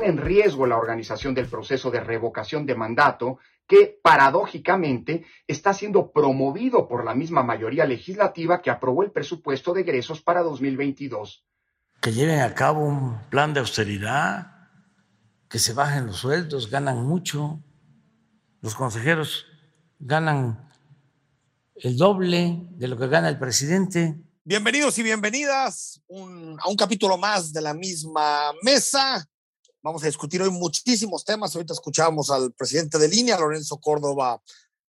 [0.00, 6.10] pone en riesgo la organización del proceso de revocación de mandato que paradójicamente está siendo
[6.10, 11.44] promovido por la misma mayoría legislativa que aprobó el presupuesto de egresos para 2022.
[12.00, 14.70] Que lleven a cabo un plan de austeridad,
[15.48, 17.62] que se bajen los sueldos, ganan mucho,
[18.62, 19.46] los consejeros
[19.98, 20.70] ganan
[21.76, 24.18] el doble de lo que gana el presidente.
[24.44, 29.28] Bienvenidos y bienvenidas a un capítulo más de la misma mesa.
[29.82, 31.54] Vamos a discutir hoy muchísimos temas.
[31.56, 34.42] Ahorita escuchábamos al presidente de línea, Lorenzo Córdoba,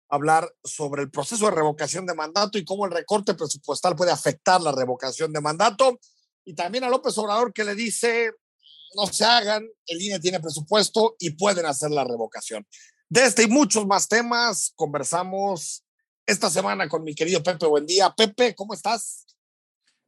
[0.09, 4.59] hablar sobre el proceso de revocación de mandato y cómo el recorte presupuestal puede afectar
[4.59, 5.97] la revocación de mandato.
[6.43, 8.33] Y también a López Obrador que le dice,
[8.97, 12.67] no se hagan, el INE tiene presupuesto y pueden hacer la revocación.
[13.07, 15.85] De este y muchos más temas conversamos
[16.25, 17.65] esta semana con mi querido Pepe.
[17.65, 18.13] Buen día.
[18.13, 19.25] Pepe, ¿cómo estás?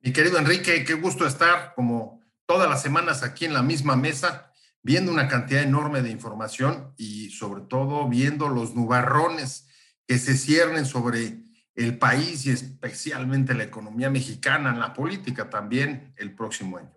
[0.02, 4.53] Mi querido Enrique, qué gusto estar como todas las semanas aquí en la misma mesa
[4.84, 9.68] viendo una cantidad enorme de información y sobre todo viendo los nubarrones
[10.06, 11.42] que se ciernen sobre
[11.76, 16.94] el país y especialmente la economía mexicana, la política también el próximo año.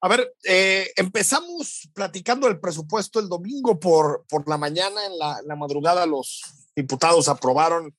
[0.00, 5.56] A ver, eh, empezamos platicando el presupuesto el domingo por, por la mañana, en la,
[5.56, 6.42] madrugada los
[6.74, 7.96] diputados aprobaron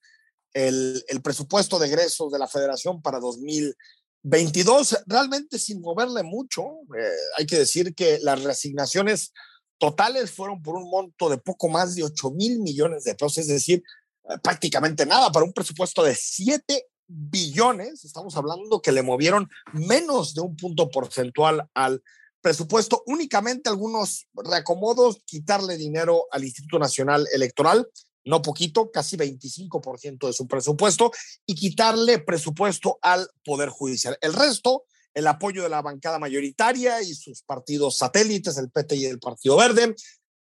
[0.54, 3.76] el, el, presupuesto de egresos de la federación para 2000.
[4.24, 6.64] 22 realmente sin moverle mucho.
[6.98, 9.32] Eh, hay que decir que las reasignaciones
[9.78, 13.48] totales fueron por un monto de poco más de 8 mil millones de pesos, es
[13.48, 13.82] decir,
[14.30, 18.04] eh, prácticamente nada para un presupuesto de 7 billones.
[18.04, 22.04] Estamos hablando que le movieron menos de un punto porcentual al
[22.42, 27.88] presupuesto, únicamente algunos reacomodos, quitarle dinero al Instituto Nacional Electoral
[28.26, 31.12] no poquito, casi 25% de su presupuesto,
[31.46, 34.18] y quitarle presupuesto al Poder Judicial.
[34.22, 39.06] El resto, el apoyo de la bancada mayoritaria y sus partidos satélites, el PT y
[39.06, 39.96] el Partido Verde,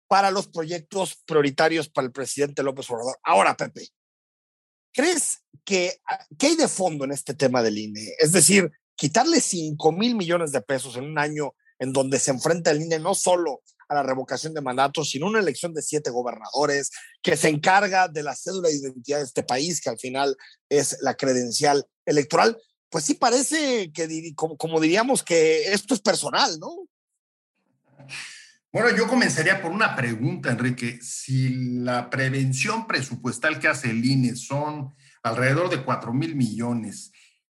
[0.08, 3.18] para los proyectos prioritarios para el presidente López Obrador.
[3.22, 3.88] Ahora, Pepe,
[4.92, 8.12] ¿crees que ah, qué hay de fondo en este tema del INE?
[8.18, 12.70] Es decir, quitarle 5 mil millones de pesos en un año en donde se enfrenta
[12.70, 16.90] el INE no solo a la revocación de mandatos, sino una elección de siete gobernadores
[17.22, 20.36] que se encarga de la cédula de identidad de este país, que al final
[20.68, 22.56] es la credencial electoral,
[22.88, 26.88] pues sí parece que, como, como diríamos, que esto es personal, ¿no?
[28.72, 30.98] Bueno, yo comenzaría por una pregunta, Enrique.
[31.00, 31.48] Si
[31.78, 37.10] la prevención presupuestal que hace el INE son alrededor de 4 mil millones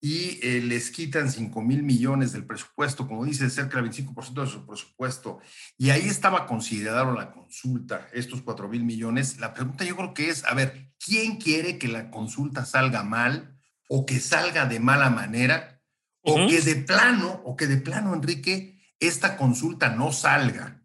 [0.01, 4.51] y eh, les quitan 5 mil millones del presupuesto, como dice, cerca del 25% de
[4.51, 5.41] su presupuesto,
[5.79, 10.29] y ahí estaba considerado la consulta, estos 4 mil millones, la pregunta yo creo que
[10.29, 13.59] es, a ver, ¿quién quiere que la consulta salga mal
[13.89, 15.81] o que salga de mala manera?
[16.29, 20.83] O que de plano, o que de plano, Enrique, esta consulta no salga.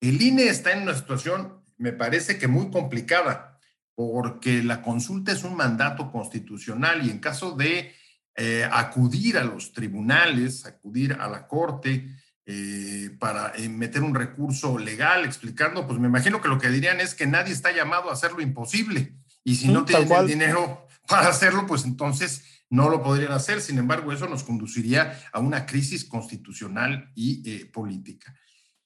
[0.00, 3.58] El INE está en una situación, me parece que muy complicada,
[3.94, 7.97] porque la consulta es un mandato constitucional y en caso de
[8.40, 12.08] eh, acudir a los tribunales, acudir a la corte
[12.46, 17.00] eh, para eh, meter un recurso legal explicando, pues me imagino que lo que dirían
[17.00, 20.86] es que nadie está llamado a hacer lo imposible y si no tienen el dinero
[21.08, 23.60] para hacerlo, pues entonces no lo podrían hacer.
[23.60, 28.36] Sin embargo, eso nos conduciría a una crisis constitucional y política.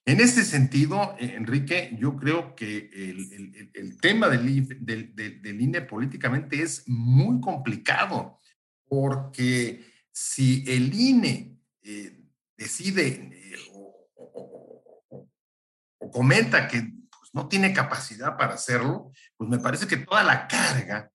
[0.03, 6.59] En este sentido, Enrique, yo creo que el, el, tema del, del, del, INE políticamente
[6.63, 8.39] es muy complicado
[8.93, 15.27] porque si el INE eh, decide eh, o,
[16.11, 16.79] comenta que
[17.09, 21.11] pues, no tiene capacidad para hacerlo, pues me parece que toda la carga,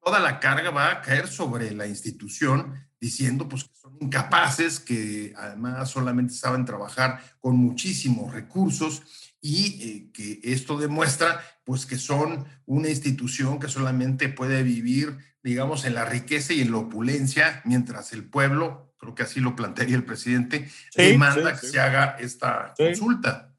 [0.00, 5.34] toda la carga va a caer sobre la institución diciendo pues que son incapaces, que
[5.36, 9.02] además solamente saben trabajar con muchísimos recursos
[9.46, 15.84] y eh, que esto demuestra pues que son una institución que solamente puede vivir digamos,
[15.84, 19.94] en la riqueza y en la opulencia, mientras el pueblo, creo que así lo plantearía
[19.94, 23.54] el presidente, demanda que se haga esta consulta.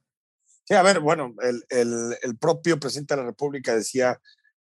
[0.66, 4.20] Sí, a ver, bueno, el, el, el, propio presidente de la República decía,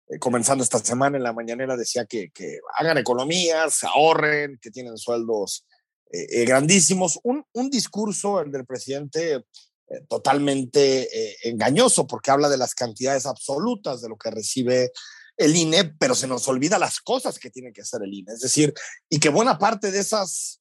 [0.09, 4.97] eh, comenzando esta semana en la mañanera, decía que, que hagan economías, ahorren, que tienen
[4.97, 5.67] sueldos
[6.13, 7.19] eh, eh, grandísimos.
[7.25, 9.45] Un, un discurso, el del presidente,
[9.89, 14.93] eh, totalmente eh, engañoso porque habla de las cantidades absolutas de lo que recibe
[15.37, 18.33] el INE, pero se nos olvida las cosas que tiene que hacer el INE.
[18.33, 18.73] Es decir,
[19.09, 20.61] y que buena parte de esas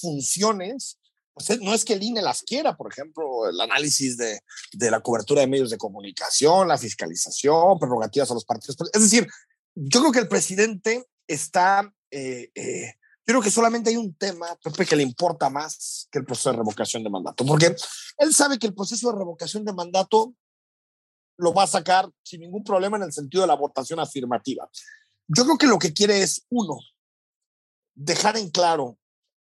[0.00, 0.98] funciones
[1.36, 4.40] pues no es que el INE las quiera, por ejemplo, el análisis de,
[4.72, 8.78] de, la cobertura de medios de comunicación, la fiscalización, prerrogativas a los partidos.
[8.90, 9.28] Es decir,
[9.74, 12.94] yo creo que el presidente está, eh, eh,
[13.26, 16.52] yo creo que solamente hay un tema, Pepe, que le importa más que el proceso
[16.52, 17.74] de revocación de mandato, porque
[18.18, 20.32] él sabe que el proceso de revocación de mandato
[21.36, 24.70] lo va a sacar sin ningún problema en el sentido de la votación afirmativa.
[25.26, 26.78] Yo creo que lo que quiere es, uno,
[27.94, 28.96] dejar en claro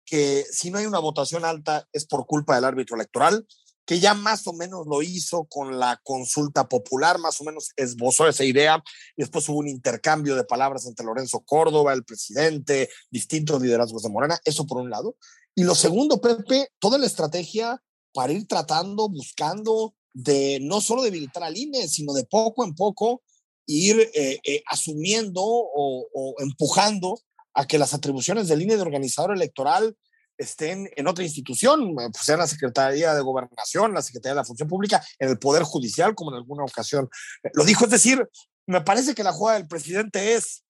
[0.04, 3.46] que si no hay una votación alta es por culpa del árbitro electoral,
[3.84, 8.28] que ya más o menos lo hizo con la consulta popular, más o menos esbozó
[8.28, 8.82] esa idea,
[9.16, 14.10] y después hubo un intercambio de palabras entre Lorenzo Córdoba, el presidente, distintos liderazgos de
[14.10, 15.16] Morena, eso por un lado.
[15.54, 17.82] Y lo segundo, Pepe, toda la estrategia
[18.14, 23.22] para ir tratando, buscando de no solo debilitar al INE, sino de poco en poco
[23.66, 27.18] ir eh, eh, asumiendo o, empujando
[27.54, 29.96] a que las atribuciones del INE de organizador electoral
[30.42, 34.44] estén en otra institución, eh, pues sea la Secretaría de Gobernación, la Secretaría de la
[34.44, 37.08] Función Pública, en el Poder Judicial, como en alguna ocasión
[37.42, 37.84] eh, lo dijo.
[37.84, 38.28] Es decir,
[38.66, 40.64] me parece que la jugada del presidente es,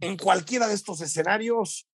[0.00, 1.88] en cualquiera de estos escenarios,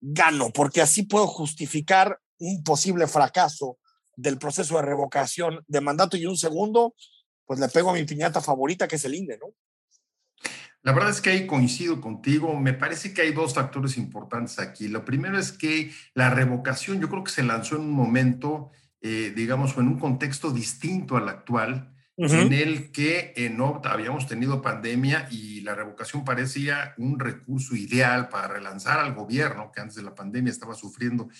[0.00, 3.78] gano, porque así puedo justificar un posible fracaso
[4.16, 6.94] del proceso de revocación de mandato y un segundo,
[7.46, 9.54] pues le pego a mi piñata favorita, que es el INE, ¿no?
[10.82, 12.58] La verdad es que ahí coincido contigo.
[12.58, 14.88] Me parece que hay dos factores importantes aquí.
[14.88, 19.32] Lo primero es que la revocación, yo creo que se lanzó en un momento, eh,
[19.34, 25.26] digamos, en un contexto distinto al actual, en el que eh, no habíamos tenido pandemia
[25.30, 30.14] y la revocación parecía un recurso ideal para relanzar al gobierno, que antes de la
[30.14, 31.30] pandemia estaba sufriendo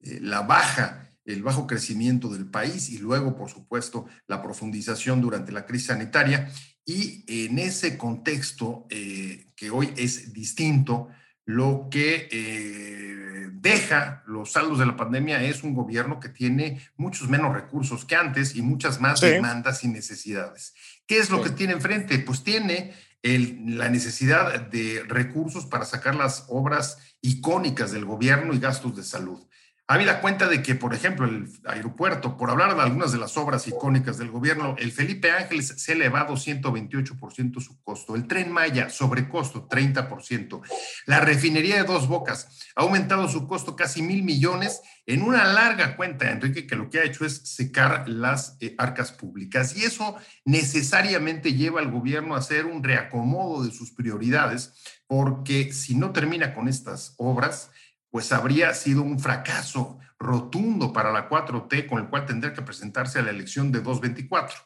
[0.00, 5.52] eh, la baja el bajo crecimiento del país y luego, por supuesto, la profundización durante
[5.52, 6.50] la crisis sanitaria.
[6.84, 11.08] Y en ese contexto, eh, que hoy es distinto,
[11.46, 17.28] lo que eh, deja los saldos de la pandemia es un gobierno que tiene muchos
[17.28, 20.74] menos recursos que antes y muchas más demandas y necesidades.
[21.06, 22.18] ¿Qué es lo que tiene enfrente?
[22.18, 28.96] Pues tiene la necesidad de recursos para sacar las obras icónicas del gobierno y gastos
[28.96, 29.42] de salud.
[29.86, 33.68] Habida cuenta de que, por ejemplo, el aeropuerto, por hablar de algunas de las obras
[33.68, 38.88] icónicas del gobierno, el Felipe Ángeles se ha elevado 128% su costo, el tren Maya
[38.88, 40.62] sobrecosto 30%,
[41.04, 45.96] la refinería de Dos Bocas ha aumentado su costo casi mil millones en una larga
[45.96, 49.76] cuenta, Enrique, que lo que ha hecho es secar las eh, arcas públicas.
[49.76, 50.16] Y eso
[50.46, 54.72] necesariamente lleva al gobierno a hacer un reacomodo de sus prioridades,
[55.06, 57.70] porque si no termina con estas obras,
[58.14, 63.18] pues habría sido un fracaso rotundo para la 4T con el cual tendría que presentarse
[63.18, 64.56] a la elección de 224.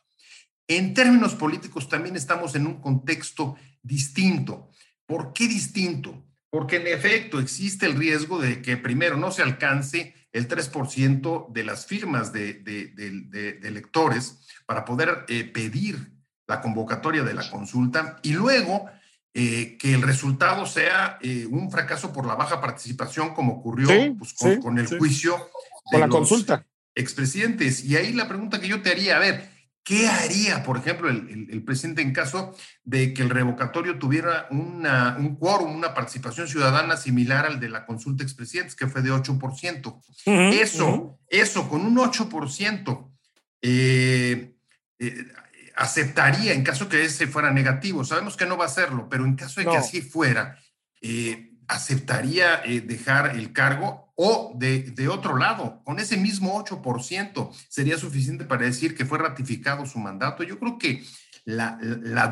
[0.67, 4.69] En términos políticos también estamos en un contexto distinto.
[5.06, 6.27] ¿Por qué distinto?
[6.50, 11.65] Porque en efecto existe el riesgo de que primero no se alcance el 3% de
[11.65, 12.61] las firmas de,
[13.62, 16.12] electores para poder eh, pedir
[16.47, 18.91] la convocatoria de la consulta y luego
[19.35, 24.35] eh, que el resultado sea eh, un fracaso por la baja participación, como ocurrió pues,
[24.61, 25.37] con, el juicio
[25.85, 26.67] con la consulta.
[26.95, 27.85] Expresidentes.
[27.85, 29.49] Y ahí la pregunta que yo te haría, a ver,
[29.85, 35.37] ¿qué haría, por ejemplo, el, presidente en caso de que el revocatorio tuviera una, un
[35.37, 40.02] quórum, una participación ciudadana similar al de la consulta expresidentes, que fue de 8%?
[40.55, 43.11] eso, eso, con un 8%,
[43.62, 44.55] eh,
[44.99, 45.26] eh
[45.78, 48.04] aceptaría en caso que ese fuera negativo.
[48.04, 50.58] Sabemos que no va a serlo, pero en caso de que así fuera,
[51.00, 57.97] eh, aceptaría eh, dejar el cargo o de, otro lado, con ese mismo 8% sería
[57.97, 60.42] suficiente para decir que fue ratificado su mandato.
[60.42, 61.04] Yo creo que
[61.44, 61.78] la,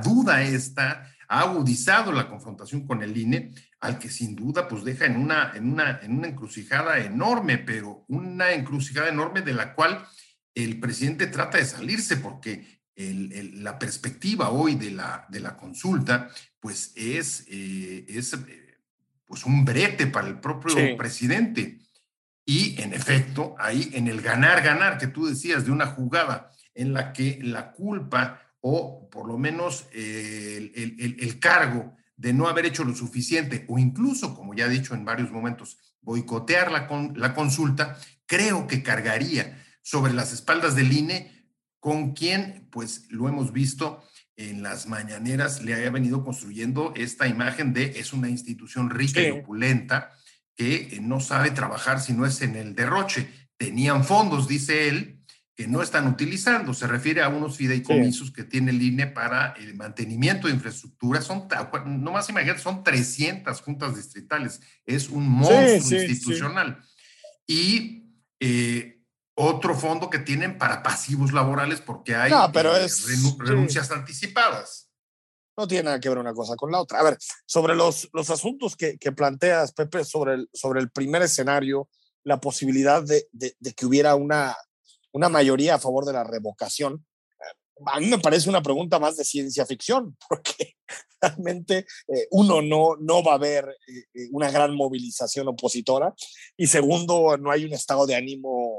[0.03, 5.07] duda esta ha agudizado la confrontación con el INE, al que sin duda pues deja
[5.07, 10.05] en una, en una, en una encrucijada enorme, pero una encrucijada enorme de la cual
[10.57, 16.93] el presidente trata de salirse porque la perspectiva hoy de la, de la consulta, pues
[16.97, 18.79] es, eh, es eh,
[19.27, 21.79] pues un brete para el propio presidente.
[22.45, 26.93] Y en efecto, ahí en el ganar, ganar que tú decías de una jugada en
[26.93, 32.67] la que la culpa o por lo menos el, el, el, cargo de no haber
[32.67, 37.35] hecho lo suficiente o incluso, como ya he dicho en varios momentos, boicotear la, la
[37.35, 41.36] consulta, creo que cargaría sobre las espaldas del INE
[41.81, 44.03] con quien, pues lo hemos visto
[44.37, 49.31] en las mañaneras, le haya venido construyendo esta imagen de es una institución rica y
[49.31, 50.13] opulenta
[50.55, 53.29] que eh, no sabe trabajar si no es en el derroche.
[53.57, 55.17] Tenían fondos, dice él,
[55.55, 56.75] que no están utilizando.
[56.75, 61.23] Se refiere a unos fideicomisos que tiene el INE para el mantenimiento de infraestructura.
[61.23, 61.49] Son,
[61.87, 64.61] no más imagínate, son 300 juntas distritales.
[64.85, 66.83] Es un monstruo institucional.
[67.47, 68.05] Y
[68.39, 68.96] eh,
[69.37, 74.91] otro fondo que tienen para pasivos laborales porque hay eh, renuncias anticipadas.
[75.57, 77.01] No tiene nada que ver una cosa con la otra.
[77.01, 77.17] A ver,
[77.47, 81.89] sobre los, los asuntos que, que planteas, Pepe, sobre el, sobre el primer escenario,
[82.25, 84.57] la posibilidad de, de, de que hubiera una
[85.17, 87.07] una mayoría a favor de la revocación,
[87.87, 90.77] a mí me parece una pregunta más de ciencia ficción, porque
[91.21, 96.15] realmente eh, uno no, no va a haber eh, eh, una gran movilización opositora
[96.55, 98.76] y segundo, no hay un estado de ánimo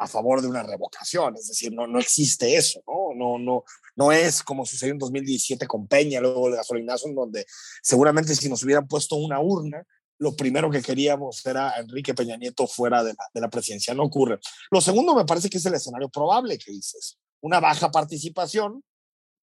[0.00, 3.14] a favor de una revocación, es decir, no, no existe eso, ¿no?
[3.14, 3.64] No, no,
[3.96, 7.44] no es como sucedió en 2017 con Peña, luego el gasolinazo, en donde
[7.82, 9.86] seguramente si nos hubieran puesto una urna,
[10.18, 13.94] lo primero que queríamos era Enrique Peña Nieto fuera de la, de la presidencia.
[13.94, 14.38] No ocurre.
[14.70, 17.18] Lo segundo me parece que es el escenario probable que dices.
[17.40, 18.82] Una baja participación,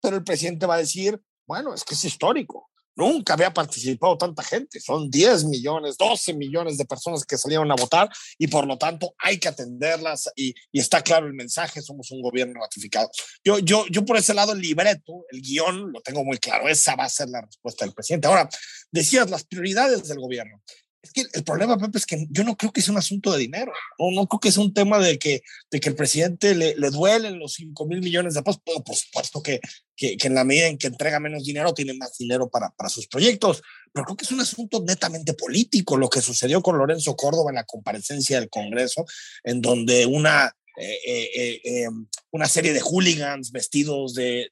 [0.01, 2.69] pero el presidente va a decir, bueno, es que es histórico.
[2.97, 4.79] Nunca había participado tanta gente.
[4.79, 9.13] Son 10 millones, 12 millones de personas que salieron a votar y por lo tanto
[9.19, 13.09] hay que atenderlas y, está claro el mensaje, somos un gobierno ratificado.
[13.43, 16.95] Yo, yo, yo por ese lado el libreto, el guion, lo tengo muy claro, esa
[16.95, 18.27] va a ser la respuesta del presidente.
[18.27, 18.49] Ahora,
[18.91, 20.61] decías las prioridades del gobierno.
[21.07, 23.39] Es que el problema, Pepe, es que yo no creo que sea un asunto de
[23.39, 23.71] dinero.
[23.97, 27.39] No, creo que sea un tema de que, de que el presidente le, le duelen
[27.39, 28.61] los 5 mil millones de pesos.
[28.65, 29.61] Pero por supuesto que,
[29.95, 33.07] que, en la medida en que entrega menos dinero, tiene más dinero para, para sus
[33.07, 33.61] proyectos.
[33.93, 37.55] Pero creo que es un asunto netamente político lo que sucedió con Lorenzo Córdoba en
[37.55, 39.05] la comparecencia del Congreso,
[39.43, 41.87] en donde una eh, eh, eh,
[42.31, 44.51] una serie de hooligans vestidos de,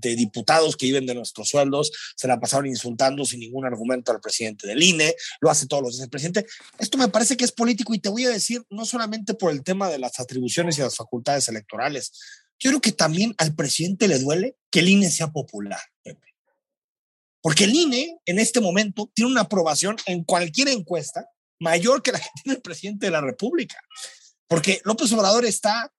[0.00, 4.66] diputados que viven de nuestros sueldos, se la pasaron insultando sin ningún argumento al presidente
[4.66, 6.46] del INE, lo hace todos los días el presidente.
[6.78, 9.62] Esto me parece que es político y te voy a decir, no solamente por el
[9.62, 12.12] tema de las atribuciones y las facultades electorales,
[12.58, 16.34] yo creo que también al presidente le duele que el INE sea popular, Pepe.
[17.40, 21.28] Porque el INE en este momento tiene una aprobación en cualquier encuesta
[21.60, 23.78] mayor que la que tiene el presidente de la República.
[24.46, 25.92] Porque López Obrador está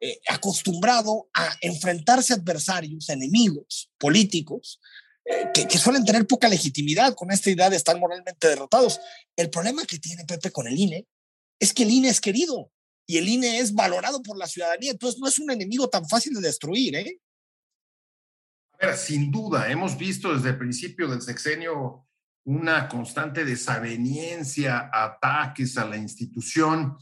[0.00, 4.80] eh, acostumbrado a enfrentarse a adversarios, enemigos políticos,
[5.24, 9.00] eh, que, suelen tener poca legitimidad con esta idea de estar moralmente derrotados.
[9.36, 11.06] El problema que tiene Pepe con el INE
[11.58, 12.70] es que el INE es querido
[13.06, 16.34] y el INE es valorado por la ciudadanía, entonces no es un enemigo tan fácil
[16.34, 17.20] de destruir, ¿eh?
[18.80, 22.06] A ver, sin duda, hemos visto desde el principio del sexenio
[22.44, 26.96] una constante desaveniencia, ataques a la institución.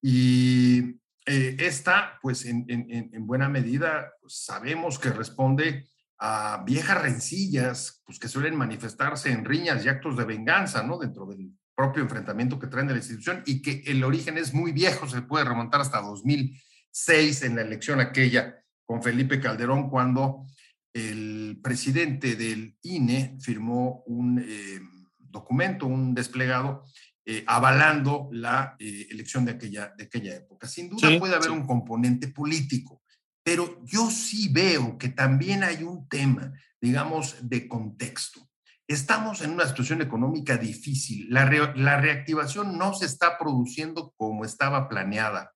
[0.00, 7.02] Y eh, esta, pues en, en, en buena medida, pues, sabemos que responde a viejas
[7.02, 10.98] rencillas, pues que suelen manifestarse en riñas y actos de venganza, ¿no?
[10.98, 14.72] Dentro del propio enfrentamiento que traen de la institución y que el origen es muy
[14.72, 20.46] viejo, se puede remontar hasta 2006 en la elección aquella con Felipe Calderón, cuando
[20.94, 24.80] el presidente del INE firmó un eh,
[25.18, 26.84] documento, un desplegado
[27.28, 30.68] eh, avalando la eh, elección de aquella, de aquella época.
[30.68, 31.52] Sin duda sí, puede haber sí.
[31.52, 33.02] un componente político,
[33.42, 38.48] pero yo sí veo que también hay un tema, digamos, de contexto.
[38.86, 41.26] Estamos en una situación económica difícil.
[41.28, 45.52] La, re, la reactivación no se está produciendo como estaba planeada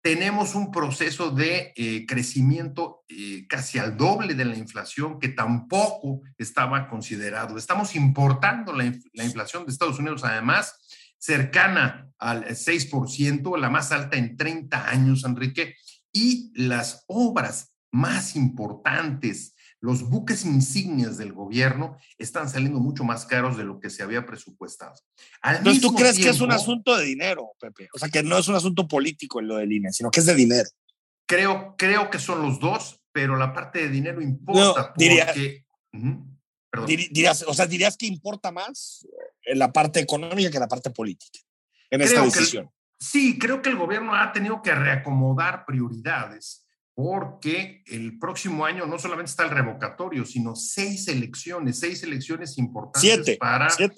[0.00, 6.22] tenemos un proceso de eh, crecimiento eh, casi al doble de la inflación que tampoco
[6.36, 7.58] estaba considerado.
[7.58, 10.78] Estamos importando la, la, inflación de Estados Unidos, además,
[11.18, 15.74] cercana al 6%, la más alta en 30 años, Enrique,
[16.12, 23.56] y las obras más importantes los buques insignias del gobierno están saliendo mucho más caros
[23.56, 24.94] de lo que se había presupuestado.
[25.40, 27.88] Al Entonces, ¿tú crees tiempo, que es un asunto de dinero, Pepe?
[27.94, 30.26] O sea, que no es un asunto político en lo del INE, sino que es
[30.26, 30.68] de dinero.
[31.26, 34.80] Creo, creo que son los dos, pero la parte de dinero importa.
[34.80, 39.06] No, diría, porque, uh -huh, dirías, o sea, dirías que importa más
[39.42, 41.38] en la parte económica que la parte política
[41.90, 42.66] en creo esta decisión.
[42.66, 46.66] Que, sí, creo que el gobierno ha tenido que reacomodar prioridades
[46.98, 53.02] porque el próximo año no solamente está el revocatorio, sino seis elecciones, seis elecciones importantes
[53.02, 53.70] siete, para...
[53.70, 53.94] Siete,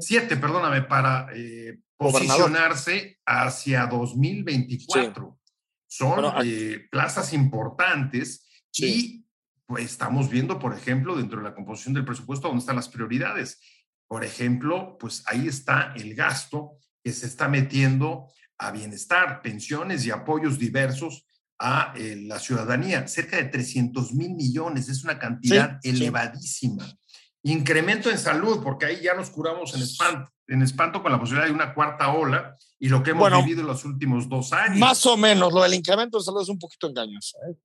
[0.00, 5.38] siete perdóname, para eh, posicionarse hacia 2024.
[5.44, 5.52] Sí.
[5.88, 8.86] Son bueno, eh, plazas importantes sí.
[8.86, 9.26] y
[9.66, 13.60] pues estamos viendo, por ejemplo, dentro de la composición del presupuesto, dónde están las prioridades.
[14.06, 18.26] Por ejemplo, pues ahí está el gasto que se está metiendo
[18.56, 21.27] a bienestar, pensiones y apoyos diversos
[21.58, 26.86] a eh, la ciudadanía, cerca de 300 mil millones, es una cantidad sí, elevadísima.
[26.86, 26.96] Sí.
[27.42, 30.30] Incremento en salud, porque ahí ya nos curamos en espanto.
[30.46, 33.66] en espanto con la posibilidad de una cuarta ola y lo que hemos vivido en
[33.66, 34.78] los últimos dos años.
[34.78, 37.38] Más o menos, lo del incremento de salud es un poquito engañoso.
[37.48, 37.56] ¿eh?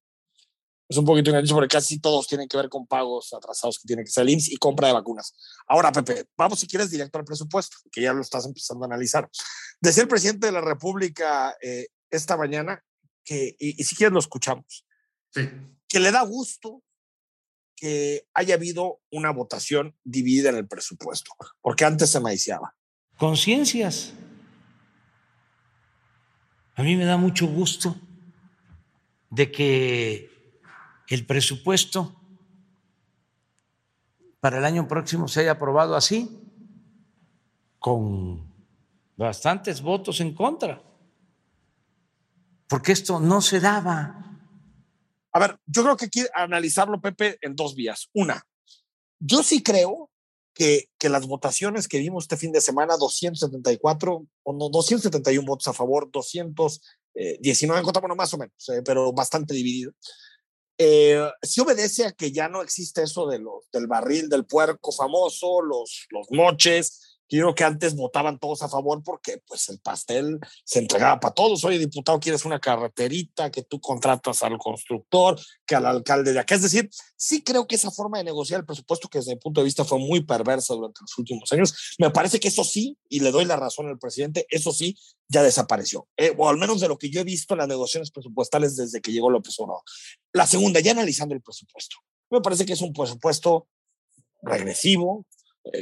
[0.87, 4.03] Es un poquito engañoso porque casi todos tienen que ver con pagos atrasados que tiene
[4.03, 5.35] que ser el IMSS y compra de vacunas.
[5.67, 9.29] Ahora, Pepe, vamos si quieres directo al presupuesto, que ya lo estás empezando a analizar.
[9.81, 12.83] Decía el presidente de la República eh, esta mañana
[13.23, 14.85] que, y, y si quieres lo escuchamos,
[15.31, 15.49] sí.
[15.87, 16.83] que le da gusto
[17.75, 22.75] que haya habido una votación dividida en el presupuesto, porque antes se maiciaba.
[23.17, 24.13] Conciencias.
[26.75, 27.95] A mí me da mucho gusto
[29.29, 30.61] de que
[31.07, 32.19] el presupuesto
[34.39, 36.39] para el año próximo se haya aprobado así,
[37.79, 38.51] con
[39.15, 40.81] bastantes votos en contra,
[42.73, 44.39] porque esto no se daba.
[45.31, 48.09] A ver, yo creo que hay que analizarlo, Pepe, en dos vías.
[48.15, 48.47] Una,
[49.19, 50.09] yo sí creo
[50.55, 55.67] que, que, las votaciones que vimos este fin de semana, 274, o no, 271 votos
[55.67, 59.91] a favor, 219 en contra, bueno, más o menos, eh, pero bastante dividido.
[60.79, 64.91] Eh, sí obedece a que ya no existe eso de los, del barril del puerco
[64.91, 69.79] famoso, los, los moches, yo creo que antes votaban todos a favor porque pues el
[69.79, 71.63] pastel se entregaba para todos.
[71.63, 76.55] Oye, diputado, quieres una carreterita, que tú contratas al constructor, que al alcalde de acá.
[76.55, 79.61] Es decir, sí creo que esa forma de negociar el presupuesto, que desde mi punto
[79.61, 83.19] de vista fue muy perversa durante los últimos años, me parece que eso sí, y
[83.19, 84.97] le doy la razón al presidente, eso sí,
[85.27, 86.07] ya desapareció.
[86.17, 89.01] Eh, o al menos de lo que yo he visto en las negociaciones presupuestales desde
[89.01, 89.83] que llegó López Obrador.
[90.33, 91.97] La segunda, ya analizando el presupuesto.
[92.29, 93.67] Me parece que es un presupuesto
[94.41, 95.25] regresivo,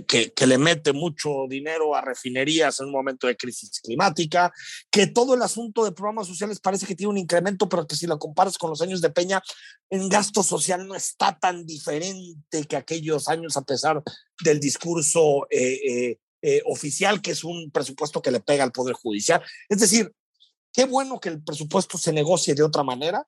[0.08, 4.54] que, que, le mete mucho dinero a refinerías en un momento de crisis climática,
[4.92, 8.06] que todo el asunto de programas sociales parece que tiene un incremento, pero que si
[8.06, 9.42] lo comparas con los años de Peña,
[9.90, 14.04] en gasto social no está tan diferente que aquellos años, a pesar
[14.44, 18.94] del discurso eh, eh, eh, oficial, que es un presupuesto que le pega al Poder
[18.94, 19.42] Judicial.
[19.68, 20.14] Es decir,
[20.72, 23.26] qué bueno que el presupuesto se negocie de otra manera,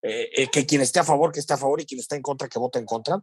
[0.00, 2.60] que quien esté a favor, que esté a favor, y quien está en contra, que
[2.60, 3.20] vote en contra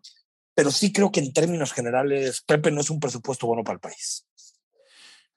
[0.56, 3.82] pero sí creo que en términos generales, Pepe no es un presupuesto bueno para el
[3.82, 4.26] país.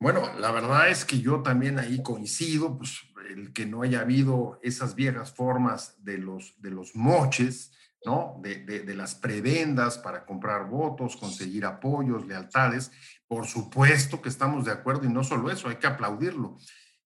[0.01, 4.61] Bueno, la verdad es que yo también ahí coincido, pues el que no haya habido
[4.63, 7.73] esas viejas formas de los, de los moches,
[8.05, 8.39] ¿no?
[8.41, 12.93] De, de, de las prebendas para comprar votos, conseguir apoyos, lealtades.
[13.27, 16.59] Por supuesto que estamos de acuerdo y no solo eso, hay que aplaudirlo.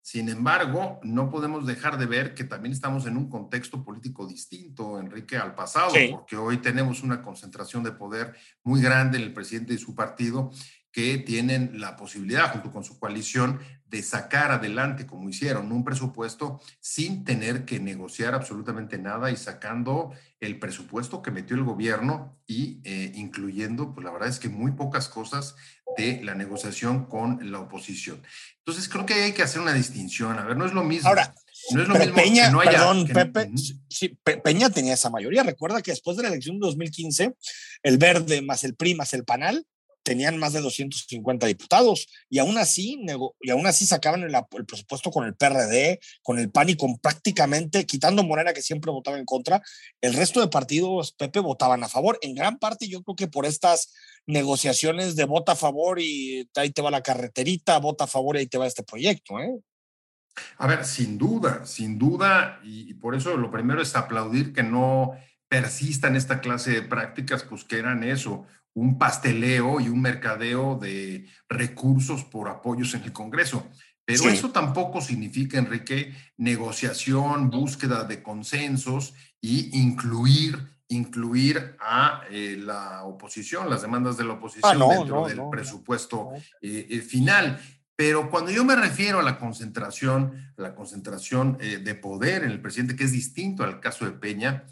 [0.02, 4.98] Sin embargo, no podemos dejar de ver que también estamos en un contexto político distinto,
[4.98, 6.08] Enrique, al pasado, sí.
[6.10, 8.34] porque hoy tenemos una concentración de poder
[8.64, 10.50] muy grande en el presidente y su partido
[10.92, 13.60] que tienen la posibilidad, junto con su coalición,
[13.92, 20.12] de sacar adelante, como hicieron, un presupuesto sin tener que negociar absolutamente nada y sacando
[20.40, 24.72] el presupuesto que metió el gobierno y eh, incluyendo, pues la verdad es que muy
[24.72, 25.56] pocas cosas
[25.98, 28.22] de la negociación con la oposición.
[28.58, 30.38] Entonces creo que hay que hacer una distinción.
[30.38, 31.08] A ver, no es lo mismo.
[31.08, 31.34] Ahora,
[31.72, 33.80] no es lo mismo Peña, que no haya, perdón, que, Pepe, -huh.
[33.88, 35.42] sí, Peña tenía esa mayoría.
[35.42, 37.34] Recuerda que después de la elección de 2015,
[37.82, 39.66] el Verde más el PRI más el PANAL
[40.02, 43.00] tenían más de 250 diputados y aún así,
[43.40, 46.98] y aún así sacaban el, el, presupuesto con el PRD, con el PAN y con
[46.98, 49.62] prácticamente, quitando Morena que siempre votaba en contra,
[50.00, 52.18] el resto de partidos, Pepe, votaban a favor.
[52.22, 53.92] En gran parte yo creo que por estas
[54.26, 58.40] negociaciones de vota a favor y ahí te va la carreterita, vota a favor y
[58.40, 59.38] ahí te va este proyecto.
[59.40, 59.58] ¿eh?
[60.58, 64.62] A ver, sin duda, sin duda, y, y por eso lo primero es aplaudir que
[64.62, 65.12] no
[65.52, 71.26] persistan esta clase de prácticas, pues que eran eso, un pasteleo y un mercadeo de
[71.46, 73.68] recursos por apoyos en el Congreso.
[74.06, 74.28] Pero sí.
[74.28, 79.12] eso tampoco significa, Enrique, negociación, búsqueda de consensos
[79.42, 85.20] y incluir, incluir a eh, la oposición, las demandas de la oposición ah, no, dentro
[85.20, 86.30] no, del no, presupuesto
[86.62, 87.60] eh, eh, final.
[87.94, 92.96] Pero cuando yo me refiero a la concentración, la concentración de poder en el presidente,
[92.96, 94.64] que es distinto al caso de Peña,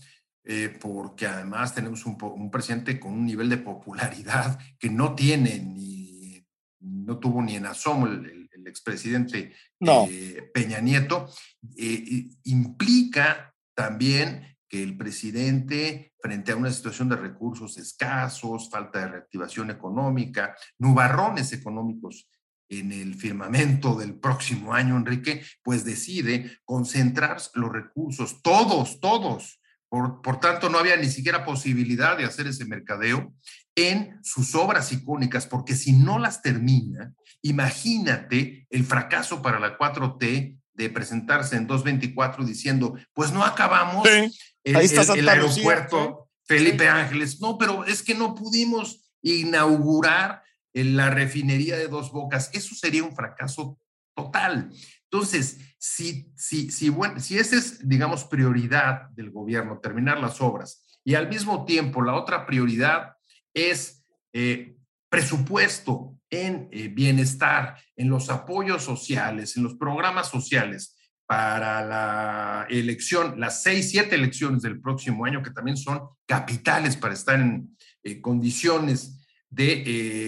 [0.45, 5.59] eh, porque además tenemos un, un, presidente con un nivel de popularidad que no tiene
[5.59, 6.45] ni,
[6.81, 10.07] no tuvo ni en asomo el, el, el expresidente no.
[10.09, 11.29] eh, Peña Nieto,
[11.77, 19.09] eh, implica también que el presidente, frente a una situación de recursos escasos, falta de
[19.09, 22.29] reactivación económica, nubarrones económicos
[22.69, 29.60] en el firmamento del próximo año, Enrique, pues decide concentrar los recursos, todos, todos,
[29.91, 33.35] por, por, tanto, no había ni siquiera posibilidad de hacer ese mercadeo
[33.75, 40.57] en sus obras icónicas, porque si no las termina, imagínate el fracaso para la 4T
[40.75, 44.33] de presentarse en 224 diciendo, pues no acabamos sí,
[44.65, 46.55] el, el, el, aeropuerto ¿sí?
[46.57, 47.41] Felipe Ángeles.
[47.41, 53.03] No, pero es que no pudimos inaugurar en la refinería de dos bocas, eso sería
[53.03, 53.79] un fracaso
[54.15, 54.71] total.
[55.13, 61.01] Entonces, si, si, si, bueno, si esa es, digamos, prioridad del gobierno, terminar las obras,
[61.05, 63.15] y al mismo tiempo la otra prioridad
[63.53, 64.77] es eh,
[65.09, 70.97] presupuesto en eh, bienestar, en los apoyos sociales, en los programas sociales
[71.27, 77.15] para la elección, las seis, siete elecciones del próximo año, que también son capitales para
[77.15, 79.20] estar en eh, condiciones
[79.51, 79.83] de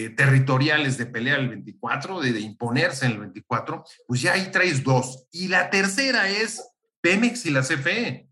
[0.05, 4.51] eh, territoriales de pelear el 24, de, de, imponerse en el 24, pues ya ahí
[4.51, 5.27] traes dos.
[5.31, 6.61] Y la tercera es
[7.01, 8.29] Pemex y la CFE,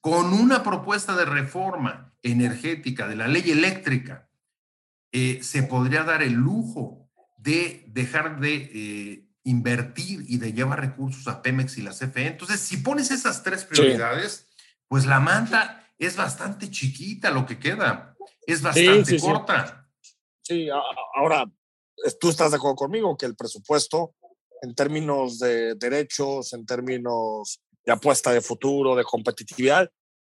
[0.00, 4.28] con una propuesta de reforma energética de la ley eléctrica
[5.12, 11.26] eh, se podría dar el lujo de dejar de eh, invertir y de llevar recursos
[11.26, 12.26] a Pemex y la CFE.
[12.26, 14.46] Entonces, si pones esas tres prioridades,
[14.88, 19.79] pues la manta es bastante chiquita lo que queda, es bastante corta.
[20.50, 20.68] Sí.
[21.14, 21.48] ahora,
[22.18, 24.16] tú estás de acuerdo conmigo que el presupuesto
[24.62, 29.88] en términos de derechos, en términos de apuesta de futuro, de competitividad,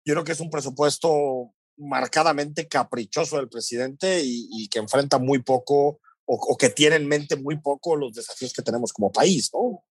[0.05, 5.99] yo creo que es un presupuesto marcadamente caprichoso del presidente y, que enfrenta muy poco
[6.27, 9.83] o, que tiene en mente muy poco los desafíos que tenemos como país, ¿no?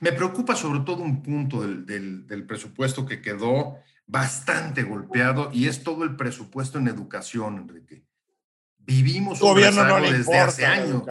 [0.00, 5.82] Me preocupa sobre todo un punto del, del, presupuesto que quedó bastante golpeado y es
[5.82, 8.04] todo el presupuesto en educación, Enrique.
[8.84, 11.02] Vivimos un gobierno no desde hace años.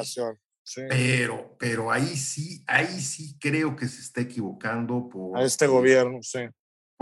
[0.89, 5.37] Pero, pero ahí sí, ahí sí creo que se está equivocando por...
[5.37, 6.39] A este gobierno, sí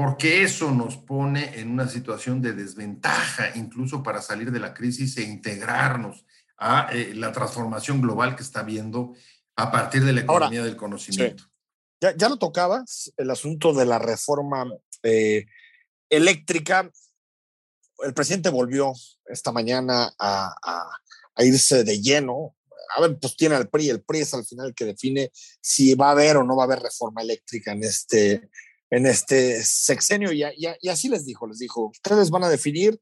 [0.02, 5.16] porque eso nos pone en una situación de desventaja, incluso para salir de la crisis
[5.18, 6.26] e integrarnos
[6.58, 9.14] a eh, la transformación global que está viendo
[9.56, 11.44] a partir de la economía del conocimiento.
[12.02, 14.66] Ya, ya, lo tocabas, el asunto de la reforma
[15.04, 15.46] eh,
[16.10, 16.90] eléctrica.
[18.04, 18.94] El presidente volvió
[19.26, 20.56] esta mañana a,
[21.38, 22.56] irse de lleno.
[22.96, 26.10] A ver, pues tiene al PRI, el PRI es al final que define si va
[26.10, 28.50] a haber o no va a haber reforma eléctrica en este,
[28.90, 33.00] en este sexenio y, y, así les dijo, les dijo, ustedes van a definir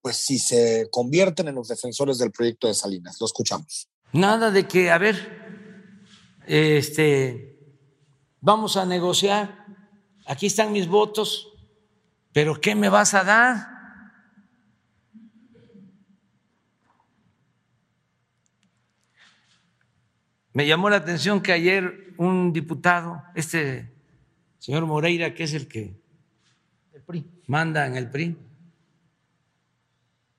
[0.00, 3.20] pues si se convierten en los defensores del proyecto de Salinas.
[3.20, 3.88] Lo escuchamos.
[4.12, 6.02] Nada de que, a ver,
[6.46, 7.58] este,
[8.40, 9.66] vamos a negociar,
[10.26, 11.48] aquí están mis votos,
[12.32, 13.77] pero ¿qué me vas a dar?
[20.52, 23.92] Me llamó la atención que ayer un diputado, este
[24.58, 26.00] señor Moreira, que es el que
[27.46, 28.36] manda en el PRI,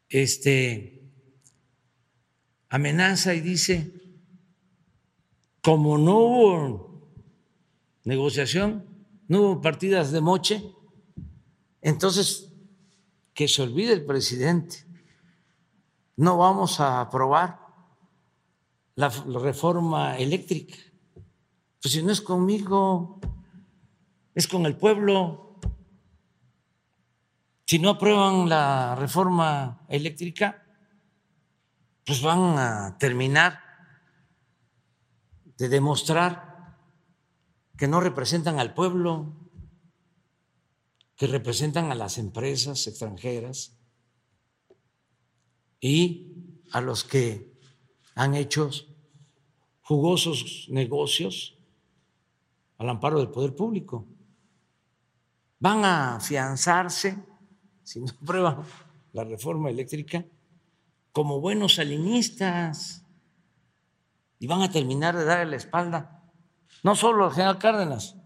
[0.10, 1.02] este,
[2.70, 3.94] amenaza y dice,
[5.62, 7.12] como no hubo
[8.04, 8.86] negociación,
[9.28, 10.64] no hubo partidas de moche,
[11.82, 12.52] entonces
[13.34, 14.86] que se olvide el presidente,
[16.16, 17.69] no vamos a aprobar
[18.96, 20.76] la reforma eléctrica.
[21.82, 23.20] Pues si no es conmigo,
[24.36, 25.60] es con el pueblo.
[27.66, 30.66] Si no aprueban la reforma eléctrica,
[32.06, 33.60] pues van a terminar
[35.58, 36.78] de demostrar
[37.78, 39.36] que no representan al pueblo,
[41.16, 43.78] que representan a las empresas extranjeras
[45.80, 47.59] y a los que
[48.20, 48.70] han hecho
[49.80, 51.58] jugosos negocios
[52.78, 54.06] al amparo del poder público
[55.58, 57.18] van a afianzarse,
[57.82, 58.62] si no prueban
[59.14, 60.26] la reforma eléctrica,
[61.14, 63.06] como buenos salinistas
[64.38, 66.22] y van a terminar de darle la espalda,
[66.84, 68.18] no solo al general Cárdenas,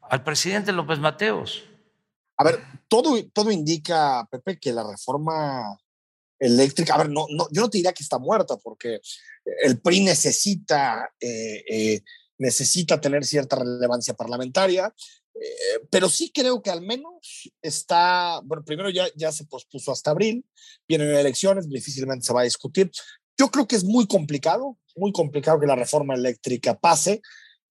[0.00, 1.62] al presidente López Mateos.
[2.38, 5.78] A ver, todo, todo indica, Pepe, que la reforma
[6.38, 9.00] eléctrica, a ver, no, no, yo no te diría que está muerta, porque
[9.62, 12.02] el PRI necesita eh, eh,
[12.38, 14.92] necesita tener cierta relevancia parlamentaria,
[15.34, 20.10] eh, pero sí creo que al menos está, bueno, primero ya, ya se pospuso hasta
[20.10, 20.44] abril,
[20.88, 22.90] vienen elecciones, difícilmente se va a discutir.
[23.38, 27.20] Yo creo que es muy complicado, muy complicado que la reforma eléctrica pase.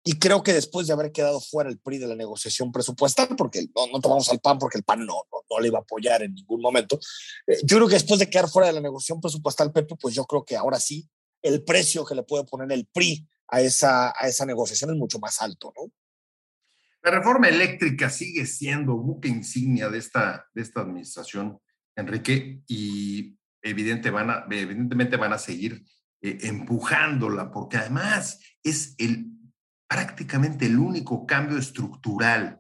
[0.06, 3.66] Y creo que después de haber quedado fuera el PRI de la negociación presupuestal, porque
[3.74, 5.16] no, no tomamos al PAN, porque el PAN no,
[5.50, 7.00] no, le iba a apoyar en ningún momento,
[7.48, 10.26] eh, yo creo que después de quedar fuera de la negociación presupuestal, Pepe, pues yo
[10.26, 11.10] creo que ahora sí
[11.42, 15.20] el precio que le puede poner el PRI a esa, a esa negociación es mucho
[15.20, 15.92] más alto, ¿no?
[17.04, 21.60] La reforma eléctrica sigue siendo buque insignia de esta, de esta administración,
[21.98, 25.84] Enrique, y evidente van evidentemente van a seguir
[26.22, 29.34] eh, empujándola, porque además es el,
[29.94, 32.60] prácticamente el único cambio estructural,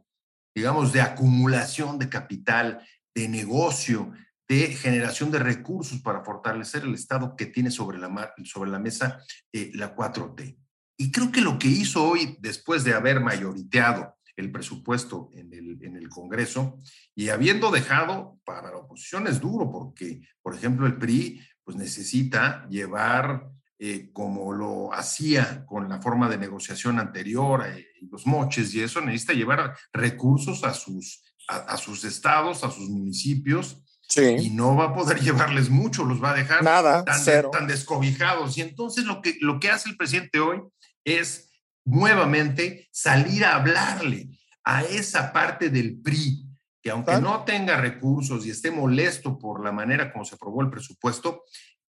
[0.56, 4.12] digamos, de acumulación de capital, de negocio,
[4.48, 9.19] de generación de recursos para fortalecer el Estado que tiene sobre la, sobre la mesa
[9.52, 10.60] eh, la 4T.
[10.96, 15.84] Y creo que lo que hizo hoy, después de haber mayoriteado el presupuesto en el,
[15.84, 16.78] en el Congreso
[17.15, 22.67] y habiendo dejado para la oposición es duro porque, por ejemplo, el PRI pues necesita
[22.69, 23.50] llevar
[23.86, 29.02] eh, como lo hacía con la forma de negociación anterior, eh, los moches y eso,
[29.02, 33.84] necesita llevar recursos a sus, a, sus estados, a sus municipios,
[34.15, 38.58] y no va a poder llevarles mucho, los va a dejar Nada, tan, tan descobijados.
[38.58, 40.62] Y entonces lo que, lo que hace el presidente hoy
[41.04, 41.52] es
[41.84, 44.30] nuevamente salir a hablarle
[44.63, 46.48] a esa parte del PRI,
[46.82, 50.69] que aunque no tenga recursos y esté molesto por la manera como se aprobó el
[50.69, 51.43] presupuesto,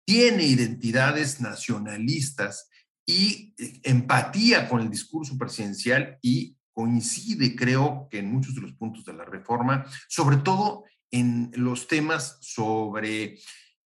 [0.09, 2.71] tiene identidades nacionalistas
[3.05, 8.73] y eh, empatía con el discurso presidencial y coincide, creo, que en muchos de los
[8.73, 13.39] puntos de la reforma, sobre todo en los temas sobre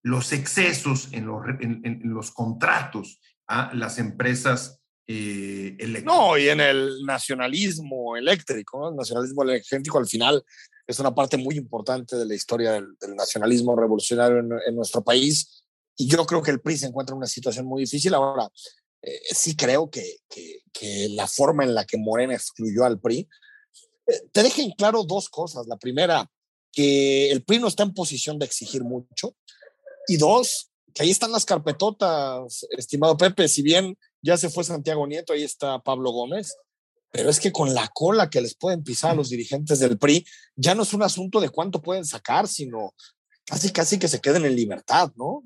[0.04, 6.04] los excesos en los, en, los contratos a las empresas eh, eléctricas.
[6.04, 10.44] No, y en el nacionalismo eléctrico, el nacionalismo eléctrico al final
[10.86, 15.61] es una parte muy importante de la historia del, nacionalismo revolucionario en, nuestro país
[15.96, 18.14] y yo creo que el PRI se encuentra en una situación muy difícil.
[18.14, 18.48] Ahora,
[19.02, 23.28] eh, sí creo que, que, la forma en la que Morena excluyó al PRI
[24.06, 25.66] eh, te deja en claro dos cosas.
[25.66, 26.30] La primera,
[26.72, 29.36] que el PRI no está en posición de exigir mucho.
[30.08, 33.48] Y dos, que ahí están las carpetotas, estimado Pepe.
[33.48, 36.56] Si bien ya se fue Santiago Nieto, ahí está Pablo Gómez.
[37.10, 40.24] Pero es que con la cola que les pueden pisar a los dirigentes del PRI,
[40.56, 42.94] ya no es un asunto de cuánto pueden sacar, sino
[43.44, 45.42] casi, casi que se queden en libertad, ¿no?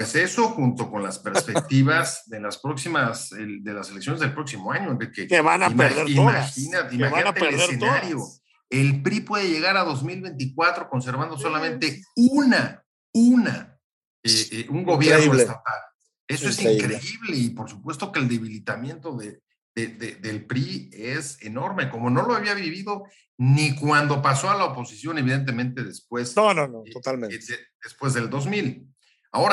[0.00, 4.98] Pues eso junto con las perspectivas de las próximas, de las elecciones del próximo año,
[4.98, 6.56] que, que van a perder todas.
[6.56, 8.26] Imagínate, imagínate el escenario.
[8.70, 12.82] El PRI puede llegar a 2024 conservando solamente una,
[13.12, 13.78] una,
[14.22, 15.80] eh, eh, un gobierno estatal.
[16.26, 19.42] Eso es increíble y por supuesto que el debilitamiento de,
[19.74, 23.04] del PRI es enorme, como no lo había vivido
[23.36, 26.34] ni cuando pasó a la oposición, evidentemente después.
[26.36, 27.38] No, no, no, totalmente.
[27.82, 28.90] después del 2000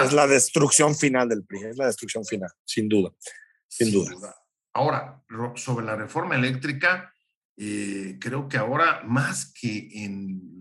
[0.03, 3.11] es la destrucción final del PRI, es la destrucción final, sin duda,
[3.67, 4.35] sin, duda.
[4.73, 5.23] Ahora,
[5.55, 7.13] sobre la reforma eléctrica,
[7.57, 10.57] eh, creo que ahora más que en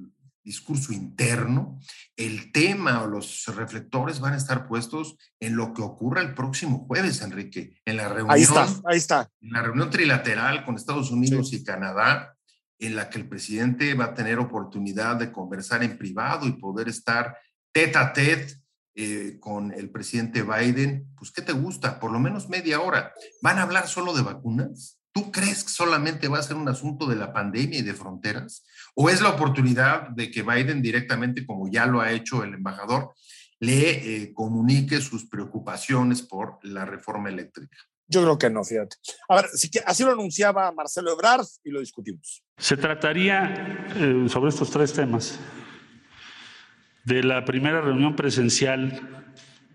[0.46, 1.80] discurso interno,
[2.16, 6.86] el tema o los reflectores van a estar puestos en lo que ocurra el próximo
[6.86, 8.30] jueves, Enrique, en la reunión.
[8.30, 9.28] Ahí está, ahí está.
[9.40, 12.36] En la reunión trilateral con Estados Unidos y Canadá,
[12.78, 16.88] en la que el presidente va a tener oportunidad de conversar en privado y poder
[16.88, 17.36] estar
[17.72, 18.65] tete a tete
[18.98, 22.00] eh, con el presidente Biden, pues ¿qué te gusta?
[22.00, 23.12] Por lo menos media hora.
[23.42, 24.98] ¿Van a hablar solo de vacunas?
[25.12, 28.64] ¿Tú crees que solamente va a ser un asunto de la pandemia y de fronteras?
[28.94, 33.12] ¿O es la oportunidad de que Biden directamente, como ya lo ha hecho el embajador,
[33.60, 37.76] le eh, comunique sus preocupaciones por la reforma eléctrica?
[38.08, 38.96] Yo creo que no, fíjate.
[39.28, 39.46] A ver,
[39.84, 42.42] así lo anunciaba Marcelo Ebrard y lo discutimos.
[42.56, 45.38] Se trataría eh, sobre estos tres temas
[47.06, 49.32] de la primera reunión presencial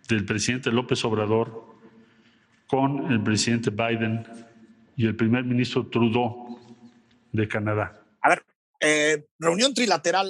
[0.10, 1.65] del presidente López Obrador
[2.67, 4.28] con el presidente Biden
[4.98, 6.60] y el primer ministro Trudeau
[7.32, 8.06] de Canadá.
[8.22, 8.46] A ver,
[8.82, 10.28] eh, reunión trilateral,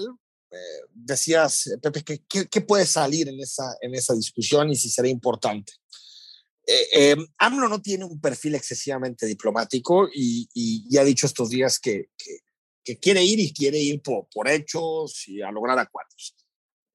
[0.52, 0.56] eh,
[0.94, 5.74] decías, Pepe, ¿qué, puede salir en esa, en esa discusión y si será importante?
[6.68, 12.12] Eh, AMLO no tiene un perfil excesivamente diplomático y, y, ha dicho estos días que,
[12.84, 16.36] que, quiere ir y quiere ir por, por hechos y a lograr acuerdos.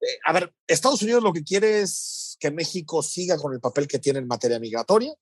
[0.01, 3.87] Eh, a ver, Estados Unidos lo que quiere es que México siga con el papel
[3.87, 5.13] que tiene en materia migratoria.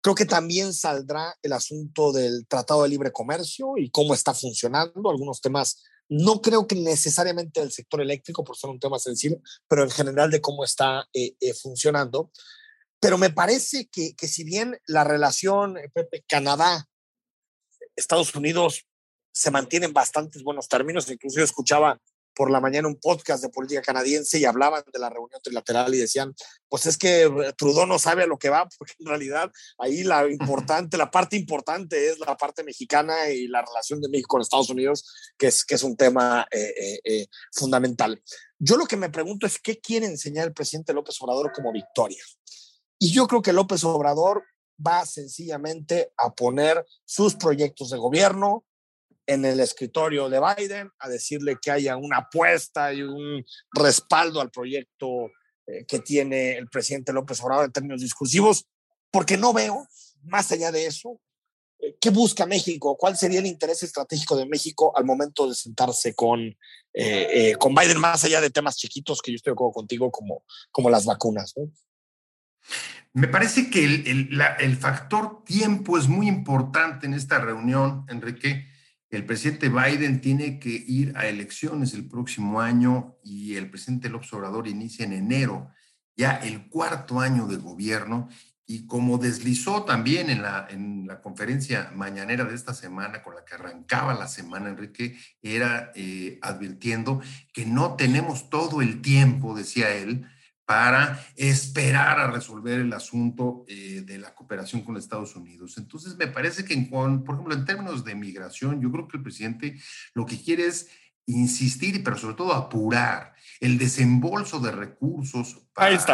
[0.00, 5.10] Creo que también saldrá el asunto del Tratado de Libre Comercio y cómo está funcionando.
[5.10, 9.82] Algunos temas, no creo que necesariamente del sector eléctrico, por ser un tema sensible, pero
[9.82, 12.30] en general de cómo está eh, eh, funcionando.
[13.00, 15.76] Pero me parece que, si bien la relación
[16.28, 16.86] Canadá,
[17.96, 18.86] Estados Unidos
[19.32, 22.00] se mantiene en bastantes buenos términos, incluso yo escuchaba
[22.34, 25.98] por la mañana un podcast de política canadiense y hablaban de la reunión trilateral y
[25.98, 26.34] decían,
[26.68, 30.26] pues es que Trudeau no sabe a lo que va, porque en realidad ahí la
[30.30, 34.70] importante, la parte importante es la parte mexicana y la relación de México con Estados
[34.70, 35.04] Unidos,
[35.38, 38.22] que es, que es un tema eh, eh, eh, fundamental.
[38.58, 42.22] Yo lo que me pregunto es, ¿qué quiere enseñar el presidente López Obrador como victoria?
[42.98, 44.44] Y yo creo que López Obrador
[44.84, 48.64] va sencillamente a poner sus proyectos de gobierno,
[49.26, 54.50] en el escritorio de Biden a decirle que haya una apuesta y un respaldo al
[54.50, 55.30] proyecto
[55.66, 58.66] eh, que tiene el presidente López Obrador en términos discursivos,
[59.10, 59.86] porque no veo,
[60.22, 61.20] más allá de eso,
[62.00, 62.96] ¿qué busca México?
[62.96, 66.56] ¿Cuál sería el interés estratégico de México al momento de sentarse con, eh,
[66.92, 70.44] eh, con Biden, más allá de temas chiquitos que yo estoy de acuerdo contigo, como,
[70.70, 71.54] como las vacunas?
[73.12, 78.66] Me parece que el, el, factor tiempo es muy importante en esta reunión, Enrique.
[79.14, 84.32] El presidente Biden tiene que ir a elecciones el próximo año y el presidente López
[84.32, 85.70] Obrador inicia en enero
[86.16, 88.28] ya el cuarto año de gobierno.
[88.66, 93.44] Y como deslizó también en la, en la conferencia mañanera de esta semana, con la
[93.44, 97.20] que arrancaba la semana, Enrique, era eh, advirtiendo
[97.52, 100.26] que no tenemos todo el tiempo, decía él,
[100.64, 105.76] para esperar a resolver el asunto eh, de la cooperación con Estados Unidos.
[105.76, 109.78] Entonces, me parece que, por ejemplo, en términos de migración, yo creo que el presidente
[110.14, 110.88] lo que quiere es
[111.26, 116.04] insistir, pero sobre todo apurar el desembolso de recursos para,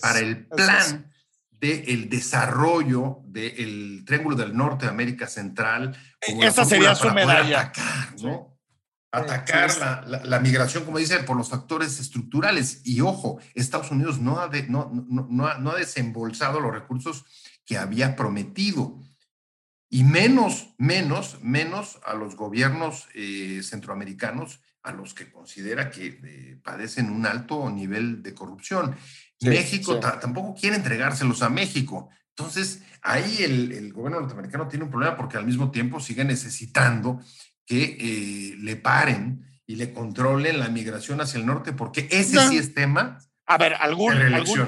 [0.00, 1.10] para el plan
[1.50, 5.96] del desarrollo del Triángulo del Norte de América Central.
[6.20, 7.60] Esta sería su medalla.
[7.60, 8.57] Atacar, ¿no?
[9.10, 12.82] Atacar la, la, migración, como dice, por los factores estructurales.
[12.84, 17.24] Y ojo, Estados Unidos no ha, no, no, ha, no ha desembolsado los recursos
[17.64, 18.98] que había prometido.
[19.90, 26.60] Y menos, menos, menos a los gobiernos eh, centroamericanos a los que considera que eh,
[26.62, 28.94] padecen un alto nivel de corrupción.
[29.40, 32.10] México tampoco quiere entregárselos a México.
[32.36, 37.20] Entonces, ahí el, el, gobierno norteamericano tiene un problema porque al mismo tiempo sigue necesitando
[37.68, 42.56] que eh, le paren y le controlen la migración hacia el norte, porque ese sí
[42.56, 43.18] es tema.
[43.46, 44.66] A ver, algún, algún,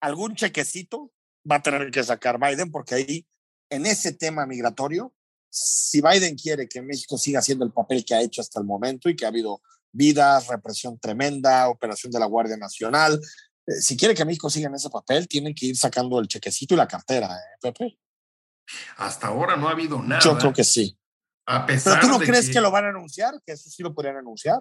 [0.00, 1.12] algún chequecito
[1.50, 3.26] va a tener que sacar Biden, porque ahí,
[3.68, 5.12] en ese tema migratorio,
[5.50, 9.08] si Biden quiere que México siga haciendo el papel que ha hecho hasta el momento
[9.08, 13.20] y que ha habido vidas, represión tremenda, operación de la Guardia Nacional,
[13.66, 16.74] eh, si quiere que México siga en ese papel, tiene que ir sacando el chequecito
[16.74, 17.98] y la cartera, ¿eh, Pepe?
[18.98, 20.22] Hasta ahora no ha habido nada.
[20.22, 20.96] Yo creo que sí.
[21.46, 22.60] A pesar ¿Pero tú no crees que...
[22.60, 23.34] lo van a anunciar?
[23.44, 24.60] ¿Que eso sí lo podrían anunciar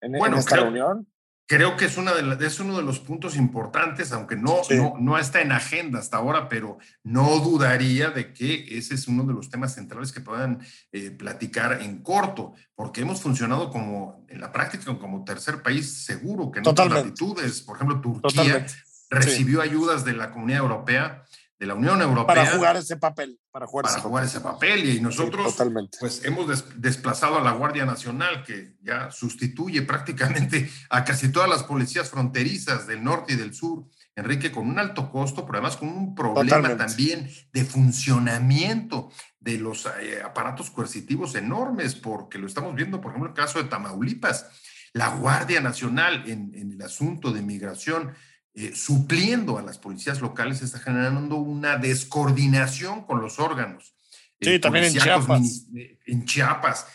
[0.00, 1.06] en, en esta reunión?
[1.46, 5.18] creo que es, una de es uno de los puntos importantes, aunque no, no, no,
[5.18, 9.50] está en agenda hasta ahora, pero no dudaría de que ese es uno de los
[9.50, 10.60] temas centrales que puedan
[10.92, 16.50] eh, platicar en corto, porque hemos funcionado como, en la práctica, como tercer país seguro,
[16.50, 18.66] que en otras latitudes, por ejemplo, Turquía
[19.10, 21.24] recibió ayudas de la Comunidad Europea
[21.58, 22.34] de la Unión Europea.
[22.34, 23.38] Para jugar ese papel.
[23.50, 24.28] Para jugar, ese, jugar papel.
[24.28, 24.96] ese papel.
[24.96, 25.56] Y nosotros,
[26.00, 31.62] pues, hemos desplazado a la Guardia Nacional, que ya sustituye prácticamente a casi todas las
[31.62, 33.84] policías fronterizas del norte y del sur.
[34.16, 39.86] Enrique, con un alto costo, pero además con un problema también de funcionamiento de los
[39.86, 44.46] eh, aparatos coercitivos enormes, porque lo estamos viendo, por ejemplo, en el caso de Tamaulipas.
[44.92, 48.14] La Guardia Nacional en, en el asunto de migración
[48.56, 53.96] eh, supliendo a las policías locales, está generando una descoordinación con los órganos.
[54.40, 55.66] Sí, eh, también en Chiapas.
[55.74, 56.86] Eh, en Chiapas,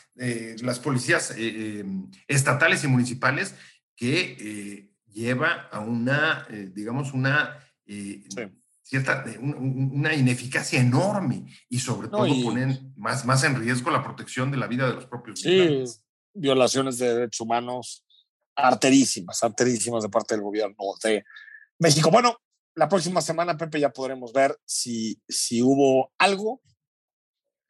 [0.62, 1.34] las policías
[2.28, 3.56] estatales y municipales
[3.95, 7.58] que lleva a una, digamos, una
[8.82, 14.58] cierta, una ineficacia enorme y sobre todo ponen más, más en riesgo la protección de
[14.58, 15.84] la vida de los propios sí,
[16.34, 18.06] violaciones de derechos humanos
[18.56, 21.24] arterísimas, arterísimas de parte del gobierno de,
[21.80, 22.12] México.
[22.12, 22.38] Bueno,
[22.76, 26.62] la próxima semana, Pepe, ya podremos ver si, si hubo algo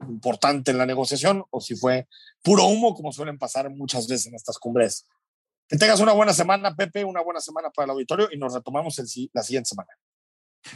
[0.08, 2.08] importante en la negociación o si fue
[2.42, 5.08] puro humo, como suelen pasar muchas veces en estas cumbres.
[5.68, 8.98] Que tengas una buena semana, Pepe, una buena semana para el auditorio y nos retomamos
[9.00, 9.90] el, la siguiente semana.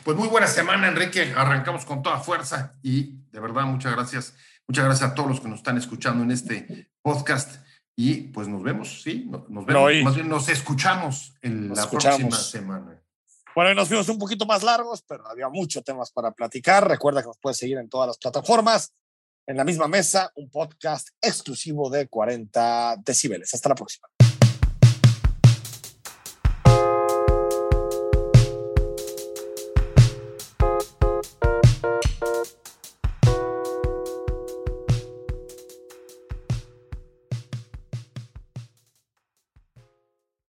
[0.03, 1.33] Pues muy buena semana, Enrique.
[1.35, 4.33] Arrancamos con toda fuerza y de verdad muchas gracias.
[4.67, 7.63] Muchas gracias a todos los que nos están escuchando en este podcast.
[7.95, 12.99] Y pues nos vemos, sí, nos vemos, más bien nos escuchamos en la próxima semana.
[13.55, 16.87] Bueno, nos fuimos un poquito más largos, pero había muchos temas para platicar.
[16.87, 18.93] Recuerda que nos puedes seguir en todas las plataformas.
[19.45, 23.53] En la misma mesa, un podcast exclusivo de 40 decibeles.
[23.53, 24.07] Hasta la próxima.